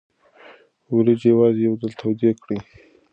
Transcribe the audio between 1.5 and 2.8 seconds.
یو ځل تودې کړئ.